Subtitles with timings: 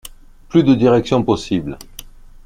[0.49, 1.77] Plus de direction possible.